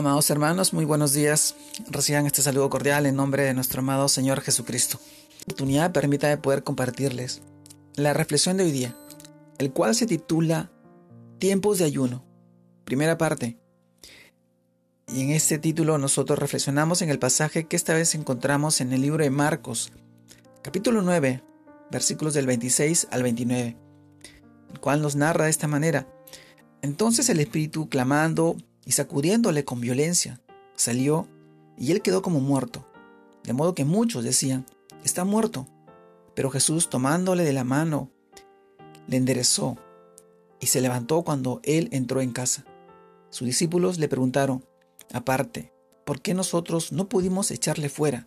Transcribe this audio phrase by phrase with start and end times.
[0.00, 1.56] Amados hermanos, muy buenos días.
[1.90, 4.98] Reciban este saludo cordial en nombre de nuestro amado Señor Jesucristo.
[5.40, 7.42] La oportunidad permítame poder compartirles
[7.96, 8.96] la reflexión de hoy día,
[9.58, 10.72] el cual se titula
[11.38, 12.24] Tiempos de ayuno.
[12.86, 13.58] Primera parte.
[15.06, 19.02] Y en este título nosotros reflexionamos en el pasaje que esta vez encontramos en el
[19.02, 19.92] libro de Marcos,
[20.62, 21.44] capítulo 9,
[21.90, 23.76] versículos del 26 al 29,
[24.72, 26.08] el cual nos narra de esta manera.
[26.80, 28.56] Entonces el Espíritu, clamando
[28.90, 30.40] y sacudiéndole con violencia,
[30.74, 31.28] salió
[31.78, 32.84] y él quedó como muerto.
[33.44, 34.66] De modo que muchos decían,
[35.04, 35.68] está muerto.
[36.34, 38.10] Pero Jesús, tomándole de la mano,
[39.06, 39.76] le enderezó
[40.58, 42.64] y se levantó cuando él entró en casa.
[43.28, 44.66] Sus discípulos le preguntaron,
[45.12, 45.72] aparte,
[46.04, 48.26] ¿por qué nosotros no pudimos echarle fuera?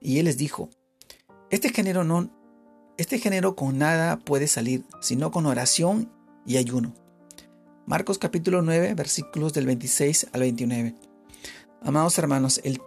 [0.00, 0.70] Y él les dijo,
[1.50, 2.30] este género no,
[2.96, 6.10] este género con nada puede salir, sino con oración
[6.46, 6.94] y ayuno.
[7.84, 10.94] Marcos capítulo 9, versículos del 26 al 29.
[11.82, 12.80] Amados hermanos, el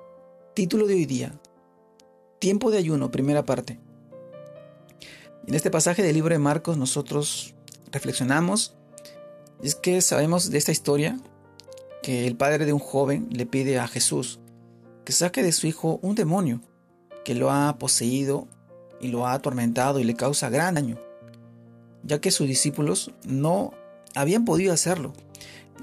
[0.54, 1.38] título de hoy día,
[2.40, 3.78] Tiempo de ayuno, primera parte.
[5.48, 7.56] En este pasaje del libro de Marcos nosotros
[7.92, 8.78] reflexionamos,
[9.62, 11.20] y es que sabemos de esta historia
[12.02, 14.40] que el padre de un joven le pide a Jesús
[15.04, 16.62] que saque de su hijo un demonio
[17.26, 18.48] que lo ha poseído
[19.02, 20.98] y lo ha atormentado y le causa gran daño,
[22.04, 23.74] ya que sus discípulos no
[24.16, 25.14] habían podido hacerlo.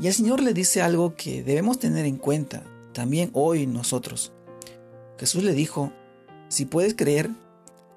[0.01, 4.33] Y el Señor le dice algo que debemos tener en cuenta también hoy nosotros.
[5.19, 5.93] Jesús le dijo,
[6.49, 7.31] si puedes creer,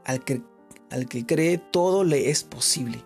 [0.04, 0.42] al que,
[1.26, 3.04] cree todo le es posible.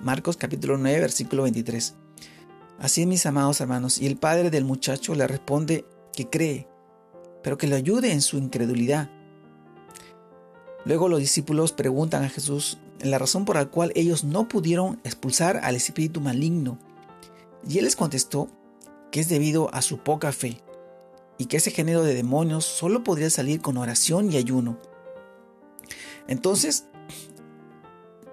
[0.00, 1.94] Marcos capítulo 9 versículo 23.
[2.78, 6.68] Así mis amados hermanos, y el padre del muchacho le responde que cree,
[7.42, 9.10] pero que le ayude en su incredulidad.
[10.84, 15.58] Luego los discípulos preguntan a Jesús la razón por la cual ellos no pudieron expulsar
[15.62, 16.78] al espíritu maligno.
[17.68, 18.48] Y él les contestó
[19.10, 20.60] que es debido a su poca fe
[21.38, 24.78] y que ese género de demonios solo podría salir con oración y ayuno.
[26.26, 26.84] Entonces,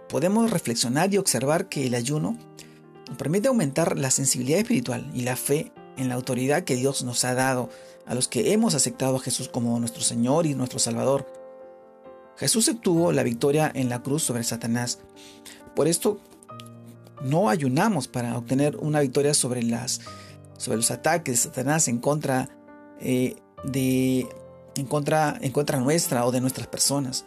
[0.10, 2.38] podemos reflexionar y observar que el ayuno
[3.18, 7.34] permite aumentar la sensibilidad espiritual y la fe en la autoridad que Dios nos ha
[7.36, 7.70] dado
[8.06, 11.45] a los que hemos aceptado a Jesús como nuestro Señor y nuestro Salvador.
[12.38, 15.00] Jesús obtuvo la victoria en la cruz sobre Satanás.
[15.76, 16.20] Por esto
[17.24, 20.02] no ayunamos para obtener una victoria sobre, las,
[20.58, 22.50] sobre los ataques de Satanás en contra,
[23.00, 24.28] eh, de,
[24.76, 27.26] en, contra, en contra nuestra o de nuestras personas,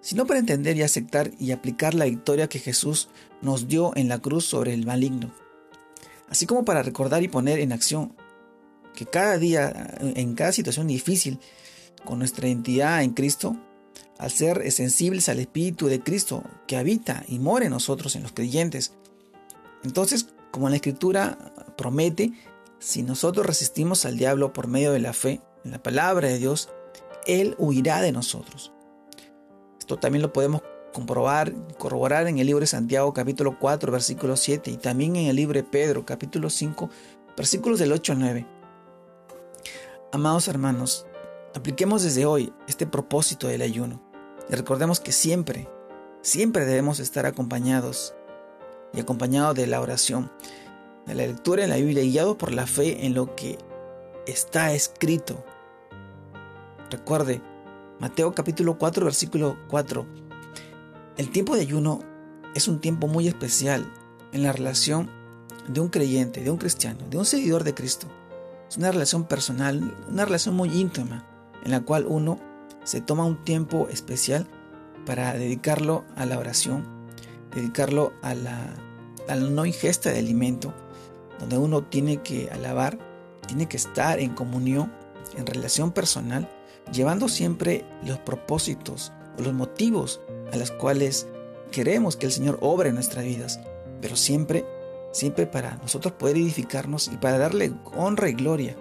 [0.00, 3.08] sino para entender y aceptar y aplicar la victoria que Jesús
[3.42, 5.32] nos dio en la cruz sobre el maligno.
[6.28, 8.14] Así como para recordar y poner en acción
[8.94, 11.40] que cada día, en cada situación difícil,
[12.04, 13.56] con nuestra identidad en Cristo,
[14.18, 18.32] al ser sensibles al Espíritu de Cristo que habita y mora en nosotros, en los
[18.32, 18.92] creyentes.
[19.82, 21.36] Entonces, como la Escritura
[21.76, 22.32] promete,
[22.78, 26.68] si nosotros resistimos al diablo por medio de la fe en la palabra de Dios,
[27.26, 28.72] Él huirá de nosotros.
[29.78, 34.70] Esto también lo podemos comprobar, corroborar en el libro de Santiago capítulo 4 versículo 7
[34.70, 36.88] y también en el libro de Pedro capítulo 5
[37.36, 38.46] versículos del 8 al 9.
[40.12, 41.04] Amados hermanos,
[41.54, 44.02] Apliquemos desde hoy este propósito del ayuno
[44.50, 45.68] y recordemos que siempre,
[46.20, 48.12] siempre debemos estar acompañados
[48.92, 50.32] y acompañados de la oración,
[51.06, 53.56] de la lectura en la Biblia y guiados por la fe en lo que
[54.26, 55.44] está escrito.
[56.90, 57.40] Recuerde,
[58.00, 60.06] Mateo capítulo 4 versículo 4.
[61.18, 62.00] El tiempo de ayuno
[62.56, 63.88] es un tiempo muy especial
[64.32, 65.08] en la relación
[65.68, 68.08] de un creyente, de un cristiano, de un seguidor de Cristo.
[68.68, 71.30] Es una relación personal, una relación muy íntima
[71.64, 72.38] en la cual uno
[72.84, 74.46] se toma un tiempo especial
[75.06, 76.86] para dedicarlo a la oración,
[77.54, 78.74] dedicarlo a la,
[79.36, 80.74] no ingesta de alimento,
[81.40, 82.98] donde uno tiene que alabar,
[83.46, 84.92] tiene que estar en comunión,
[85.36, 86.48] en relación personal,
[86.92, 90.20] llevando siempre los propósitos o los motivos
[90.52, 91.26] a los cuales
[91.70, 93.60] queremos que el Señor obre en nuestras vidas,
[94.00, 94.64] pero siempre,
[95.12, 98.76] siempre para nosotros poder edificarnos y para darle honra y gloria.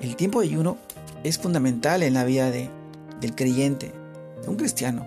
[0.00, 0.78] El tiempo de ayuno
[1.24, 2.70] es fundamental en la vida de,
[3.20, 3.92] del creyente,
[4.42, 5.06] de un cristiano.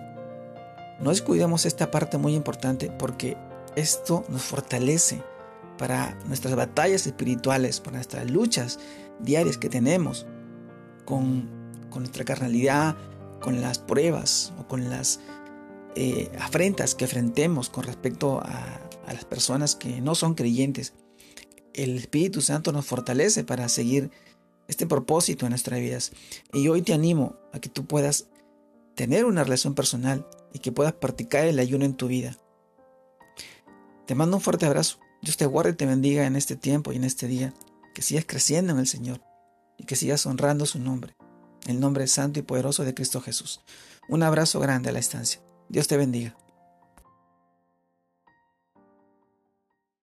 [1.00, 3.36] No descuidemos esta parte muy importante porque
[3.74, 5.22] esto nos fortalece
[5.76, 8.78] para nuestras batallas espirituales, para nuestras luchas
[9.20, 10.26] diarias que tenemos
[11.04, 11.54] con,
[11.94, 12.94] nuestra carnalidad,
[13.40, 15.20] con las pruebas o con las
[15.94, 20.92] eh, afrentas que enfrentemos con respecto a, a las personas que no son creyentes.
[21.72, 24.10] El Espíritu Santo nos fortalece para seguir
[24.68, 26.12] este propósito en nuestras vidas.
[26.52, 28.26] Y hoy te animo a que tú puedas
[28.94, 32.36] tener una relación personal y que puedas practicar el ayuno en tu vida.
[34.06, 34.98] Te mando un fuerte abrazo.
[35.22, 37.52] Dios te guarde y te bendiga en este tiempo y en este día.
[37.94, 39.20] Que sigas creciendo en el Señor.
[39.78, 41.14] y que sigas honrando su nombre,
[41.66, 43.60] el nombre santo y poderoso de Cristo Jesús.
[44.08, 45.42] Un abrazo grande a la estancia.
[45.68, 46.34] Dios te bendiga.